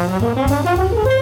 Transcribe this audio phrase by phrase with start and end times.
[0.00, 1.19] Thank.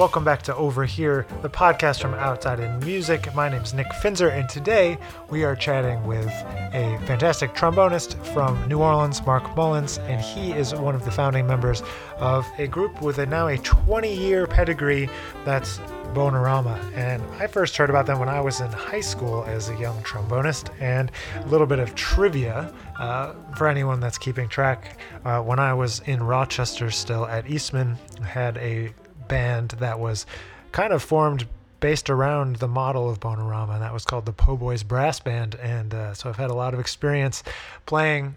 [0.00, 3.34] Welcome back to Over Here, the podcast from Outside in Music.
[3.34, 4.96] My name is Nick Finzer, and today
[5.28, 6.32] we are chatting with
[6.72, 11.46] a fantastic trombonist from New Orleans, Mark Mullins, and he is one of the founding
[11.46, 11.82] members
[12.16, 15.10] of a group with a now a 20 year pedigree
[15.44, 15.76] that's
[16.14, 16.80] Bonerama.
[16.94, 20.02] And I first heard about them when I was in high school as a young
[20.02, 20.70] trombonist.
[20.80, 24.98] And a little bit of trivia uh, for anyone that's keeping track.
[25.26, 28.94] Uh, when I was in Rochester still at Eastman, had a
[29.30, 30.26] band that was
[30.72, 31.46] kind of formed
[31.80, 35.54] based around the model of Bonerama, and that was called the Po' Boys Brass Band.
[35.54, 37.42] And uh, so I've had a lot of experience
[37.86, 38.36] playing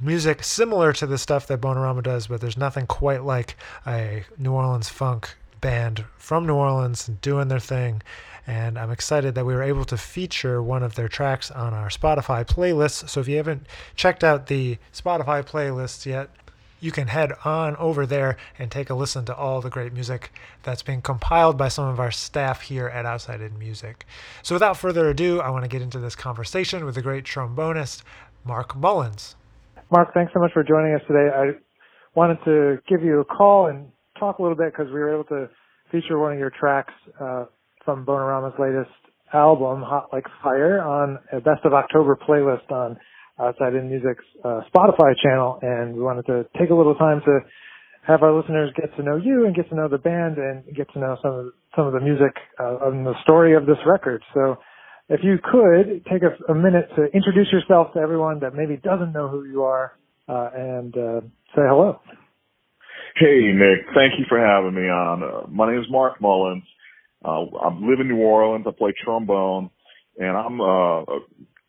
[0.00, 4.52] music similar to the stuff that Bonerama does, but there's nothing quite like a New
[4.52, 8.02] Orleans funk band from New Orleans doing their thing.
[8.46, 11.88] And I'm excited that we were able to feature one of their tracks on our
[11.88, 13.08] Spotify playlist.
[13.08, 16.30] So if you haven't checked out the Spotify playlist yet,
[16.80, 20.32] you can head on over there and take a listen to all the great music
[20.62, 24.06] that's being compiled by some of our staff here at Outside in Music.
[24.42, 28.02] So without further ado, I want to get into this conversation with the great trombonist,
[28.44, 29.36] Mark Mullins.
[29.90, 31.28] Mark, thanks so much for joining us today.
[31.34, 31.50] I
[32.14, 35.24] wanted to give you a call and talk a little bit because we were able
[35.24, 35.48] to
[35.90, 37.44] feature one of your tracks uh,
[37.84, 38.90] from Bonerama's latest
[39.32, 42.96] album, Hot Like Fire, on a Best of October playlist on
[43.40, 47.40] Outside in Music's uh, Spotify channel, and we wanted to take a little time to
[48.06, 50.92] have our listeners get to know you and get to know the band and get
[50.92, 54.22] to know some of some of the music uh, and the story of this record.
[54.34, 54.56] So,
[55.08, 59.12] if you could take a, a, minute to introduce yourself to everyone that maybe doesn't
[59.12, 59.92] know who you are
[60.28, 61.20] uh, and uh,
[61.54, 62.00] say hello.
[63.16, 65.22] Hey Nick, thank you for having me on.
[65.22, 66.64] Uh, my name is Mark Mullins.
[67.24, 68.66] Uh, I live in New Orleans.
[68.68, 69.70] I play trombone,
[70.18, 71.04] and I'm a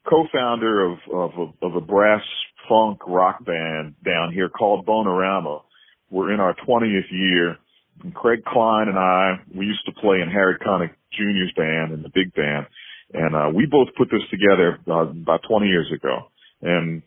[0.09, 2.21] co-founder of of a, of a brass
[2.67, 5.61] funk rock band down here called Bonerama.
[6.09, 7.57] We're in our 20th year.
[8.03, 12.03] And Craig Klein and I, we used to play in Harry Connick Jr.'s band and
[12.03, 12.65] the big band,
[13.13, 16.31] and uh, we both put this together uh, about 20 years ago.
[16.61, 17.03] And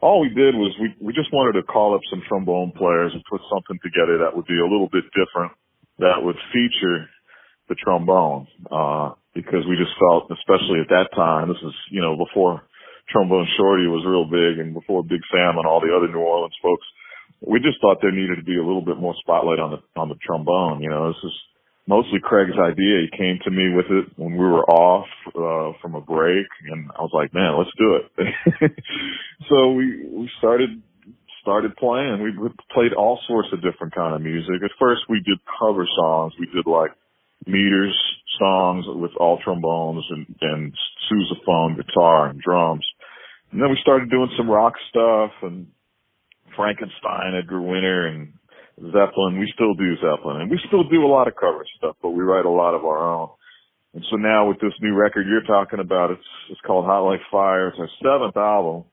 [0.00, 3.22] all we did was we we just wanted to call up some trombone players and
[3.30, 5.52] put something together that would be a little bit different,
[5.98, 7.08] that would feature
[7.68, 8.46] the trombone.
[8.70, 12.62] Uh, because we just felt, especially at that time, this is, you know, before
[13.10, 16.56] Trombone Shorty was real big and before Big Sam and all the other New Orleans
[16.62, 16.86] folks,
[17.42, 20.08] we just thought there needed to be a little bit more spotlight on the, on
[20.08, 20.80] the trombone.
[20.80, 21.34] You know, this is
[21.86, 23.04] mostly Craig's idea.
[23.04, 26.88] He came to me with it when we were off, uh, from a break and
[26.96, 28.72] I was like, man, let's do it.
[29.50, 30.80] so we, we started,
[31.42, 32.22] started playing.
[32.22, 34.62] We played all sorts of different kind of music.
[34.64, 36.32] At first we did cover songs.
[36.38, 36.96] We did like
[37.46, 37.96] meters
[38.38, 40.74] songs with all trombones and, and
[41.10, 42.84] sousaphone guitar and drums.
[43.52, 45.68] And then we started doing some rock stuff and
[46.56, 48.32] Frankenstein, Edgar Winter and
[48.76, 49.38] Zeppelin.
[49.38, 52.22] We still do Zeppelin and we still do a lot of cover stuff, but we
[52.22, 53.28] write a lot of our own.
[53.94, 57.20] And so now with this new record you're talking about, it's, it's called Hot Like
[57.30, 57.68] Fire.
[57.68, 58.84] It's our seventh album.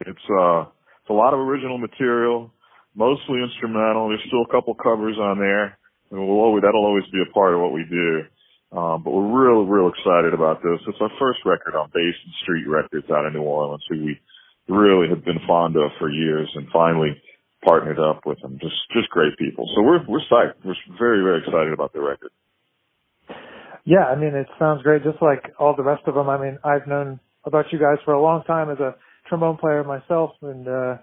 [0.00, 2.52] It's, uh, it's a lot of original material,
[2.96, 4.08] mostly instrumental.
[4.08, 5.77] There's still a couple covers on there.
[6.10, 8.24] And we'll always, that'll always be a part of what we do.
[8.70, 10.80] Um, but we're real, real excited about this.
[10.86, 14.20] It's our first record on Basin Street Records out of New Orleans, who we
[14.68, 17.16] really have been fond of for years, and finally
[17.64, 18.58] partnered up with them.
[18.60, 19.68] Just, just great people.
[19.74, 20.60] So we're we're psyched.
[20.64, 22.30] We're very, very excited about the record.
[23.84, 25.02] Yeah, I mean, it sounds great.
[25.02, 26.28] Just like all the rest of them.
[26.28, 28.94] I mean, I've known about you guys for a long time as a
[29.28, 30.96] trombone player myself, and uh,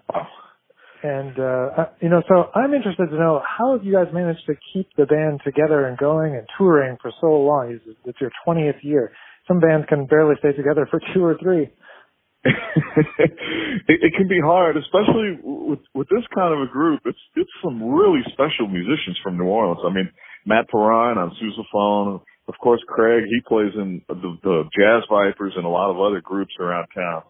[1.06, 4.54] and, uh, you know, so I'm interested to know how have you guys managed to
[4.72, 7.70] keep the band together and going and touring for so long?
[7.70, 9.12] It's, it's your 20th year.
[9.46, 11.70] Some bands can barely stay together for two or three.
[12.46, 17.00] it, it can be hard, especially with with this kind of a group.
[17.04, 19.80] It's it's some really special musicians from New Orleans.
[19.84, 20.10] I mean,
[20.46, 22.22] Matt Perrine on sousaphone.
[22.46, 26.20] Of course, Craig he plays in the, the Jazz Vipers and a lot of other
[26.20, 27.22] groups around town.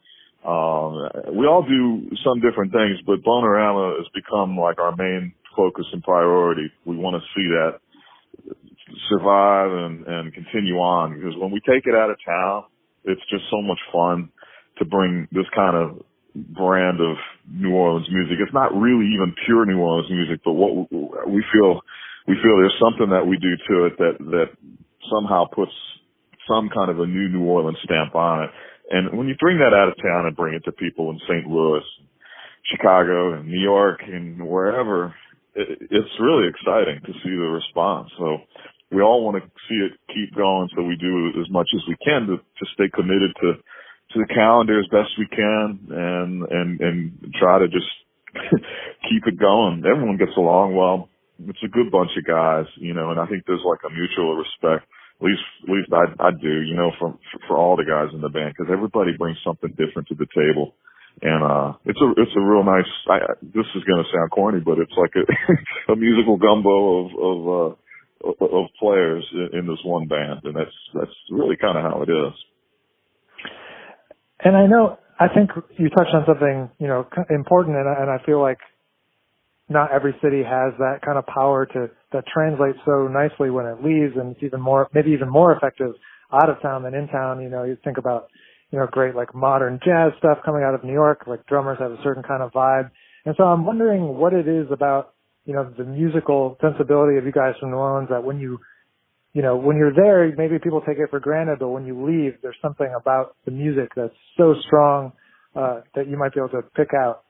[0.46, 5.86] Um, we all do some different things, but Bonerama has become like our main focus
[5.92, 6.70] and priority.
[6.84, 7.80] We want to see that
[9.10, 12.64] survive and, and continue on because when we take it out of town,
[13.04, 14.30] it's just so much fun
[14.78, 16.04] to bring this kind of
[16.54, 17.16] brand of
[17.50, 18.38] New Orleans music.
[18.38, 20.86] It's not really even pure New Orleans music, but what
[21.26, 21.80] we feel,
[22.28, 24.48] we feel there's something that we do to it that, that
[25.10, 25.72] somehow puts
[26.46, 28.50] some kind of a new New Orleans stamp on it.
[28.90, 31.46] And when you bring that out of town and bring it to people in St.
[31.46, 31.82] Louis,
[32.70, 35.14] Chicago, and New York, and wherever,
[35.54, 38.10] it, it's really exciting to see the response.
[38.18, 38.38] So
[38.92, 40.68] we all want to see it keep going.
[40.76, 44.32] So we do as much as we can to, to stay committed to, to the
[44.32, 47.90] calendar as best we can and, and, and try to just
[49.10, 49.82] keep it going.
[49.84, 51.08] Everyone gets along well.
[51.48, 54.36] it's a good bunch of guys, you know, and I think there's like a mutual
[54.36, 54.86] respect.
[55.20, 57.18] At least, at least I, I do, you know, from,
[57.48, 60.74] for all the guys in the band because everybody brings something different to the table.
[61.22, 64.60] And, uh, it's a, it's a real nice, I, this is going to sound corny,
[64.60, 65.24] but it's like a,
[65.92, 70.44] a musical gumbo of, of, uh, of players in, in this one band.
[70.44, 72.34] And that's, that's really kind of how it is.
[74.44, 75.48] And I know, I think
[75.78, 78.58] you touched on something, you know, important and, I, and I feel like
[79.68, 83.82] not every city has that kind of power to that translates so nicely when it
[83.82, 85.92] leaves and it's even more maybe even more effective
[86.32, 87.42] out of town than in town.
[87.42, 88.28] You know you think about
[88.70, 91.90] you know great like modern jazz stuff coming out of new york like drummers have
[91.90, 92.90] a certain kind of vibe.
[93.24, 95.14] And so i'm wondering what it is about
[95.44, 98.58] you know the musical sensibility of you guys from new orleans that when you
[99.32, 102.34] you know when you're there maybe people take it for granted but when you leave
[102.42, 105.12] there's something about the music that's so strong
[105.54, 107.22] uh that you might be able to pick out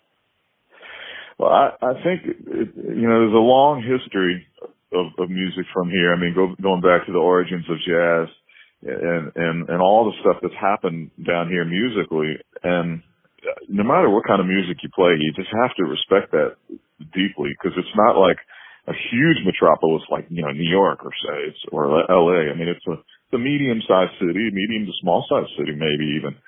[1.38, 4.46] well, I, I think, it, you know, there's a long history
[4.92, 6.12] of, of music from here.
[6.12, 8.28] I mean, go, going back to the origins of jazz
[8.82, 12.40] and, and, and all the stuff that's happened down here musically.
[12.62, 13.02] And
[13.68, 16.56] no matter what kind of music you play, you just have to respect that
[17.12, 18.40] deeply because it's not like
[18.88, 22.48] a huge metropolis like, you know, New York or say, it's, or LA.
[22.48, 26.16] I mean, it's a, it's a medium sized city, medium to small sized city, maybe
[26.16, 26.38] even.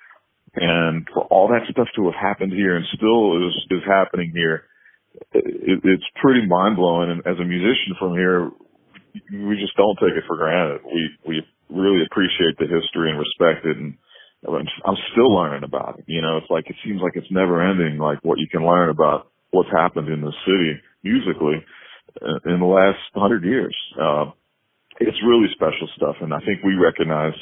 [0.55, 4.65] And for all that stuff to have happened here and still is, is happening here,
[5.33, 7.11] it, it's pretty mind blowing.
[7.11, 8.51] And as a musician from here,
[9.33, 10.83] we just don't take it for granted.
[10.85, 11.37] We we
[11.71, 13.77] really appreciate the history and respect it.
[13.77, 13.99] And
[14.47, 16.05] I'm still learning about it.
[16.07, 17.99] You know, it's like it seems like it's never ending.
[17.99, 21.65] Like what you can learn about what's happened in the city musically
[22.23, 23.77] uh, in the last hundred years.
[24.01, 24.31] Uh,
[25.01, 27.35] it's really special stuff, and I think we recognize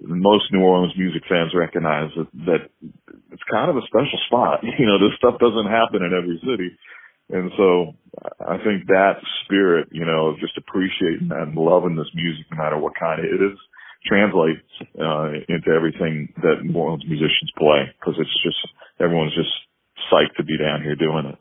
[0.00, 2.62] most New Orleans music fans recognize that, that
[3.30, 4.64] it's kind of a special spot.
[4.78, 6.74] You know, this stuff doesn't happen in every city.
[7.30, 7.94] And so
[8.40, 12.78] I think that spirit, you know, of just appreciating and loving this music, no matter
[12.78, 13.58] what kind it is,
[14.06, 14.68] translates
[15.00, 18.60] uh, into everything that New Orleans musicians play because it's just
[19.00, 19.52] everyone's just
[20.12, 21.38] psyched to be down here doing it.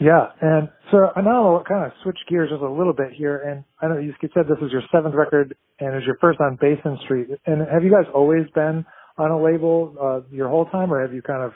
[0.00, 3.62] Yeah, and so I now kind of switch gears just a little bit here, and
[3.80, 6.98] I know you said this is your seventh record and it's your first on Basin
[7.04, 7.28] Street.
[7.46, 8.84] And have you guys always been
[9.16, 11.52] on a label uh, your whole time, or have you kind of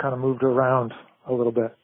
[0.00, 0.92] kind of moved around
[1.26, 1.76] a little bit?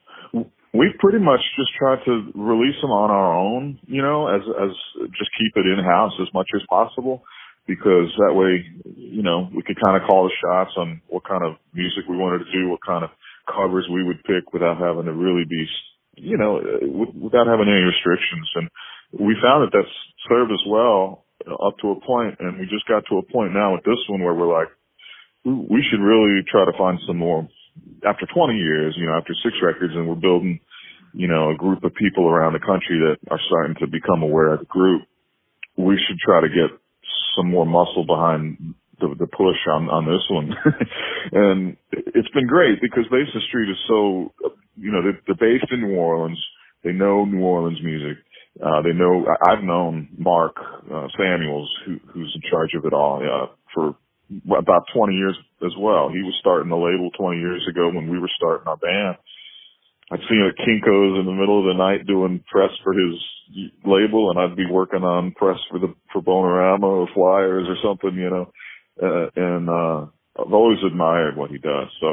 [0.72, 4.70] We've pretty much just tried to release them on our own, you know, as as
[5.18, 7.24] just keep it in house as much as possible,
[7.66, 8.62] because that way,
[8.94, 12.16] you know, we could kind of call the shots on what kind of music we
[12.16, 13.10] wanted to do, what kind of
[13.50, 15.66] covers we would pick without having to really be,
[16.14, 16.62] you know,
[17.18, 18.46] without having any restrictions.
[18.54, 18.70] And
[19.18, 19.96] we found that that's
[20.30, 23.74] served us well up to a point, and we just got to a point now
[23.74, 24.70] with this one where we're like,
[25.42, 27.48] we should really try to find some more
[28.06, 30.60] after 20 years, you know, after six records and we're building,
[31.12, 34.54] you know, a group of people around the country that are starting to become aware
[34.54, 35.02] of the group,
[35.76, 36.70] we should try to get
[37.36, 40.52] some more muscle behind the, the push on, on this one.
[41.32, 44.32] and it's been great because Basin Street is so,
[44.76, 46.38] you know, they're, they're based in New Orleans.
[46.84, 48.18] They know New Orleans music.
[48.60, 50.56] Uh, they know, I've known Mark,
[50.92, 53.94] uh, Samuels, who, who's in charge of it all, uh, for
[54.46, 56.08] about 20 years as well.
[56.08, 59.16] He was starting the label 20 years ago when we were starting our band.
[60.10, 63.14] I'd see him at Kinko's in the middle of the night doing press for his
[63.84, 68.18] label, and I'd be working on press for the for Bonerama or Flyers or something,
[68.18, 68.50] you know.
[69.00, 71.86] Uh, and uh, I've always admired what he does.
[72.00, 72.08] So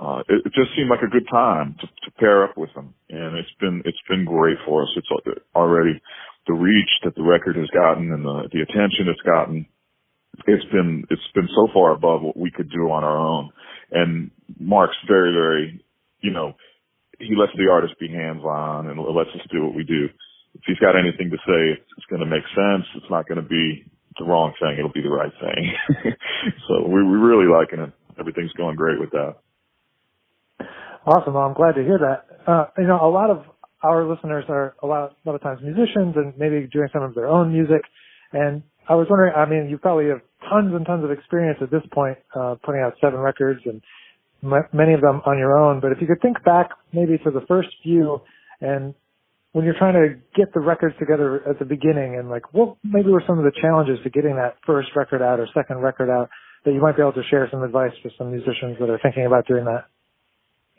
[0.00, 2.94] uh, it, it just seemed like a good time to, to pair up with him,
[3.10, 4.88] and it's been it's been great for us.
[4.96, 5.10] It's
[5.54, 6.00] already
[6.46, 9.66] the reach that the record has gotten and the the attention it's gotten
[10.46, 13.50] it's been it's been so far above what we could do on our own.
[13.92, 15.84] And Mark's very very,
[16.20, 16.54] you know,
[17.20, 20.08] he lets the artist be hands on and lets us do what we do.
[20.54, 22.84] If he's got anything to say, it's, going to make sense.
[22.96, 23.84] It's not going to be
[24.18, 24.74] the wrong thing.
[24.78, 25.72] It'll be the right thing.
[26.66, 27.92] so we, we're really liking it.
[28.18, 29.36] Everything's going great with that.
[31.06, 31.34] Awesome.
[31.34, 32.26] Well, I'm glad to hear that.
[32.50, 33.44] Uh, you know, a lot of
[33.82, 37.14] our listeners are a lot, a lot of times musicians and maybe doing some of
[37.14, 37.82] their own music.
[38.32, 40.20] And I was wondering, I mean, you probably have
[40.50, 43.80] tons and tons of experience at this point, uh, putting out seven records and
[44.42, 45.80] m- many of them on your own.
[45.80, 48.20] But if you could think back maybe to the first few
[48.60, 48.94] and
[49.52, 53.10] when you're trying to get the records together at the beginning and like what maybe
[53.10, 56.28] were some of the challenges to getting that first record out or second record out
[56.64, 59.26] that you might be able to share some advice for some musicians that are thinking
[59.26, 59.86] about doing that?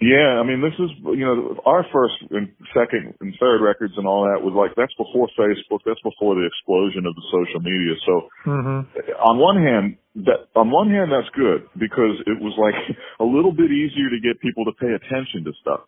[0.01, 4.09] Yeah, I mean, this is, you know, our first and second and third records and
[4.09, 7.93] all that was like, that's before Facebook, that's before the explosion of the social media.
[8.09, 8.13] So
[8.49, 8.89] mm-hmm.
[9.21, 12.73] on one hand, that, on one hand, that's good because it was like
[13.21, 15.85] a little bit easier to get people to pay attention to stuff.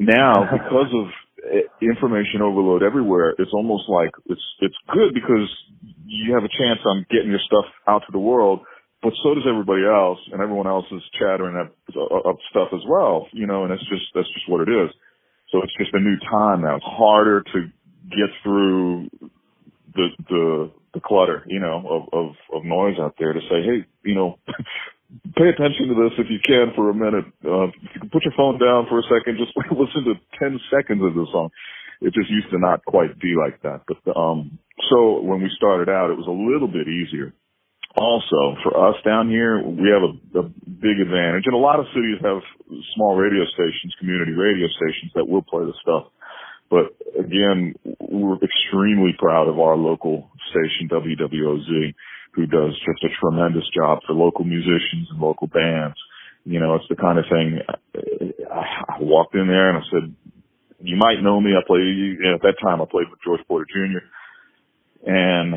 [0.00, 1.12] Now, because of
[1.80, 3.34] information overload everywhere.
[3.38, 5.48] It's almost like it's it's good because
[6.04, 8.60] you have a chance on getting your stuff out to the world,
[9.02, 11.72] but so does everybody else, and everyone else is chattering up,
[12.26, 13.28] up stuff as well.
[13.32, 14.90] You know, and it's just that's just what it is.
[15.50, 16.76] So it's just a new time now.
[16.76, 17.60] It's harder to
[18.10, 19.08] get through
[19.94, 23.86] the the the clutter, you know, of of, of noise out there to say, hey,
[24.04, 24.38] you know.
[25.36, 27.26] pay attention to this if you can for a minute.
[27.44, 30.60] Uh, if you can put your phone down for a second, just listen to 10
[30.70, 31.50] seconds of the song.
[32.00, 33.82] It just used to not quite be like that.
[33.86, 37.34] But, um, so when we started out, it was a little bit easier.
[37.96, 41.86] Also, for us down here, we have a, a big advantage, and a lot of
[41.92, 42.38] cities have
[42.94, 46.06] small radio stations, community radio stations that will play the stuff.
[46.70, 51.94] But again, we're extremely proud of our local station, WWOZ
[52.32, 55.96] who does just a tremendous job for local musicians and local bands.
[56.44, 57.60] You know, it's the kind of thing
[58.50, 60.14] I, walked in there and I said,
[60.82, 61.50] you might know me.
[61.52, 65.10] I played, you know, at that time I played with George Porter Jr.
[65.10, 65.54] And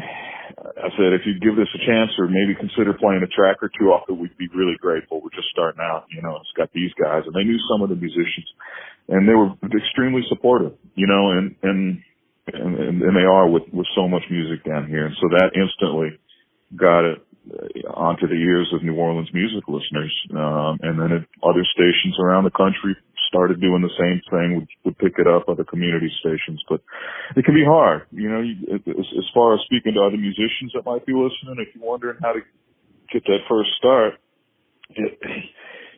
[0.59, 3.69] I said, if you give this a chance or maybe consider playing a track or
[3.73, 5.21] two off it, we'd be really grateful.
[5.21, 7.89] We're just starting out, you know, it's got these guys and they knew some of
[7.89, 8.49] the musicians
[9.07, 12.01] and they were extremely supportive, you know, and, and,
[12.53, 15.05] and, and they are with, with so much music down here.
[15.05, 16.19] And so that instantly,
[16.75, 17.19] got it
[17.53, 20.13] uh, onto the ears of New Orleans music listeners.
[20.31, 22.95] Um, and then it, other stations around the country
[23.33, 26.61] started doing the same thing, would, would pick it up, other community stations.
[26.69, 26.85] But
[27.35, 30.77] it can be hard, you know, you, as, as far as speaking to other musicians
[30.77, 32.45] that might be listening, if you're wondering how to
[33.11, 34.21] get that first start,
[34.93, 35.17] it,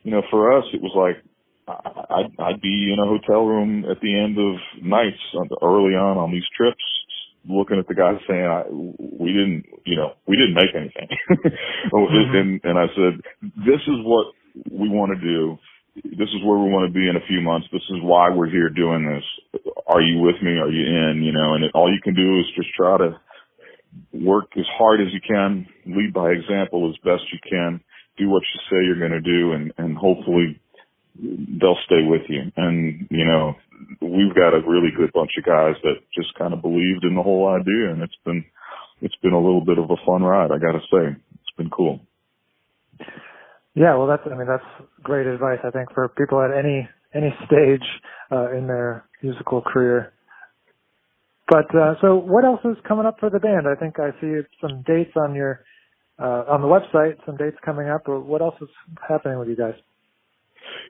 [0.03, 1.19] you know, for us, it was like,
[1.67, 5.19] I'd, I'd be in a hotel room at the end of nights
[5.61, 6.83] early on on these trips
[7.47, 11.09] looking at the guy saying, I, we didn't, you know, we didn't make anything.
[11.93, 12.35] mm-hmm.
[12.35, 13.21] and, and I said,
[13.65, 14.33] this is what
[14.71, 15.57] we want to do.
[15.95, 17.67] This is where we want to be in a few months.
[17.71, 19.63] This is why we're here doing this.
[19.87, 20.59] Are you with me?
[20.59, 21.23] Are you in?
[21.23, 23.19] You know, and it, all you can do is just try to
[24.11, 27.79] work as hard as you can, lead by example as best you can,
[28.17, 30.59] do what you say you're going to do, and, and hopefully
[31.19, 32.51] they'll stay with you.
[32.57, 33.55] And, you know,
[34.01, 37.23] we've got a really good bunch of guys that just kind of believed in the
[37.23, 38.43] whole idea and it's been,
[39.01, 41.15] it's been a little bit of a fun ride, I gotta say.
[41.35, 42.01] It's been cool.
[43.75, 44.63] Yeah, well that's, I mean, that's
[45.03, 47.85] great advice, I think, for people at any, any stage,
[48.31, 50.13] uh, in their musical career.
[51.49, 53.67] But, uh, so what else is coming up for the band?
[53.67, 55.59] I think I see some dates on your,
[56.17, 58.69] uh, on the website, some dates coming up, but what else is
[59.07, 59.75] happening with you guys?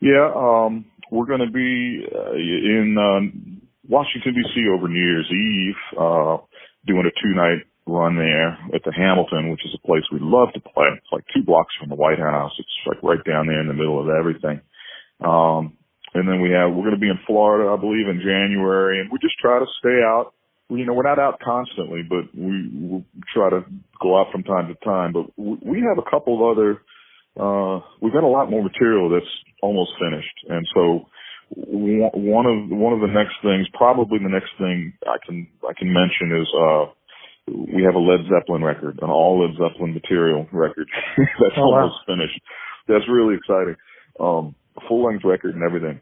[0.01, 4.65] Yeah, um, we're going to be uh, in um, Washington D.C.
[4.71, 6.37] over New Year's Eve, uh,
[6.85, 10.59] doing a two-night run there at the Hamilton, which is a place we love to
[10.59, 10.87] play.
[10.97, 12.51] It's like two blocks from the White House.
[12.57, 14.61] It's like right down there in the middle of everything.
[15.21, 15.77] Um,
[16.13, 19.11] and then we have we're going to be in Florida, I believe, in January, and
[19.11, 20.33] we just try to stay out.
[20.69, 23.61] You know, we're not out constantly, but we, we try to
[24.01, 25.13] go out from time to time.
[25.13, 26.81] But we have a couple of other
[27.39, 30.35] uh, we've got a lot more material that's almost finished.
[30.47, 31.07] And so
[31.49, 35.91] one of, one of the next things, probably the next thing I can, I can
[35.91, 36.85] mention is, uh,
[37.47, 40.87] we have a Led Zeppelin record, an all Led Zeppelin material record
[41.17, 42.15] that's oh, almost wow.
[42.15, 42.39] finished.
[42.87, 43.75] That's really exciting.
[44.19, 44.55] Um,
[44.87, 46.01] full length record and everything.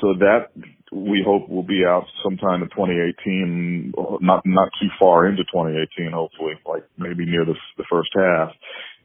[0.00, 0.48] So that
[0.92, 6.54] we hope will be out sometime in 2018, not not too far into 2018, hopefully,
[6.66, 8.50] like maybe near the the first half.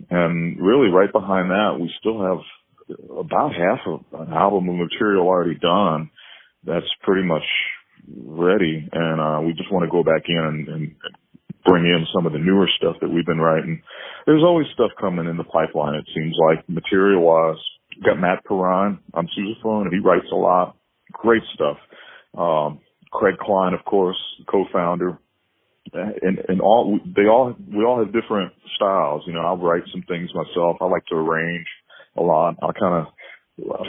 [0.09, 2.39] And really, right behind that, we still have
[3.17, 6.11] about half of an album of material already done.
[6.63, 7.43] That's pretty much
[8.15, 10.95] ready, and uh, we just want to go back in and, and
[11.69, 13.81] bring in some of the newer stuff that we've been writing.
[14.25, 15.95] There's always stuff coming in the pipeline.
[15.95, 17.61] It seems like material wise
[18.05, 20.75] got Matt Perrine on sousaphone, and he writes a lot.
[21.11, 21.77] Great stuff.
[22.37, 22.79] Um,
[23.11, 24.17] Craig Klein, of course,
[24.49, 25.17] co-founder,
[25.93, 29.23] and and all they all we all have different styles.
[29.25, 30.77] You know, I'll write some things myself.
[30.81, 31.67] I like to arrange
[32.17, 32.55] a lot.
[32.61, 33.13] I kind of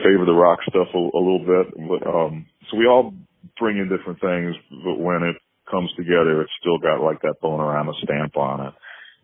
[0.02, 3.12] favor the rock stuff a, a little bit, but um, so we all
[3.58, 4.56] bring in different things.
[4.84, 5.36] But when it
[5.70, 8.74] comes together, it's still got like that Bonerama stamp on it,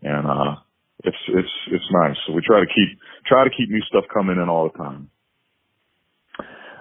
[0.02, 0.54] and uh,
[1.04, 2.16] it's it's it's nice.
[2.26, 5.10] So we try to keep try to keep new stuff coming in all the time.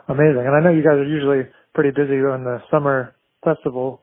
[0.08, 4.02] Amazing, and I know you guys are usually pretty busy on the summer festival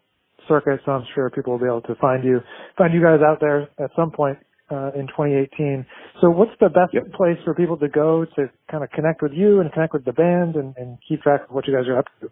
[0.49, 2.41] circuit, so I'm sure people will be able to find you
[2.77, 4.39] find you guys out there at some point
[4.73, 5.85] uh, in 2018.
[6.21, 7.13] So, what's the best yep.
[7.13, 10.13] place for people to go to kind of connect with you and connect with the
[10.13, 12.31] band and, and keep track of what you guys are up to?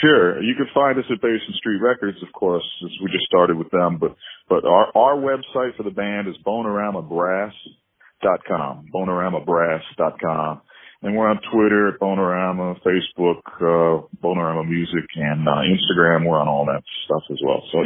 [0.00, 0.40] Sure.
[0.42, 2.64] You can find us at Basin Street Records, of course,
[3.02, 3.98] we just started with them.
[3.98, 4.14] But
[4.48, 8.86] but our our website for the band is boneramabrass.com.
[8.94, 10.60] Boneramabrass.com.
[11.02, 16.26] and we're on Twitter at Bonerama, Facebook, uh, Bonerama Music, and uh, Instagram.
[16.26, 17.62] We're on all that stuff as well.
[17.72, 17.78] So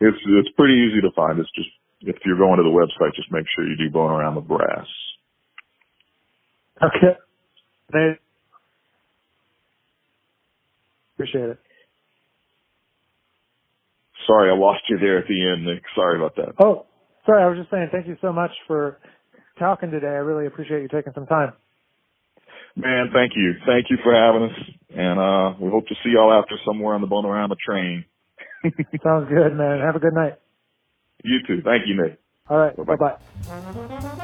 [0.00, 1.46] it's it's pretty easy to find us.
[1.54, 1.70] Just
[2.02, 4.86] if you're going to the website, just make sure you do Bonerama Brass.
[7.90, 8.18] Okay.
[11.14, 11.60] Appreciate it.
[14.26, 15.82] Sorry, I lost you there at the end, Nick.
[15.94, 16.54] Sorry about that.
[16.58, 16.86] Oh,
[17.26, 17.42] sorry.
[17.42, 18.98] I was just saying thank you so much for
[19.58, 20.06] talking today.
[20.06, 21.52] I really appreciate you taking some time.
[22.76, 23.54] Man, thank you.
[23.66, 24.58] Thank you for having us.
[24.96, 28.04] And uh we hope to see y'all after somewhere on the Bonerama train.
[28.64, 29.80] Sounds good, man.
[29.80, 30.34] Have a good night.
[31.22, 31.62] You too.
[31.64, 32.18] Thank you, Nick.
[32.48, 32.76] All right.
[32.76, 32.96] Bye-bye.
[32.96, 33.16] Bye
[33.60, 34.20] bye.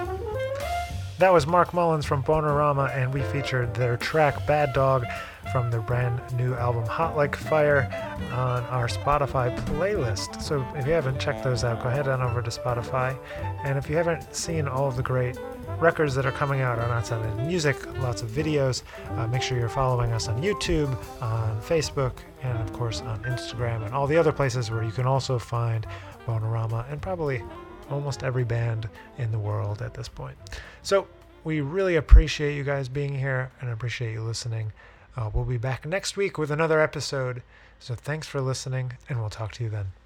[1.20, 5.04] That was Mark Mullins from Bonerama, and we featured their track Bad Dog
[5.52, 7.90] from their brand new album Hot Like Fire
[8.32, 10.40] on our Spotify playlist.
[10.40, 13.18] So if you haven't checked those out, go ahead on over to Spotify.
[13.64, 15.36] And if you haven't seen all of the great
[15.78, 19.58] records that are coming out on Outside in Music, lots of videos, uh, make sure
[19.58, 24.16] you're following us on YouTube, on Facebook, and of course on Instagram, and all the
[24.16, 25.86] other places where you can also find
[26.26, 27.42] Bonerama and probably
[27.90, 30.36] almost every band in the world at this point.
[30.82, 31.06] So
[31.44, 34.72] we really appreciate you guys being here and appreciate you listening.
[35.16, 37.42] Uh, we'll be back next week with another episode.
[37.78, 39.99] So thanks for listening, and we'll talk to you then.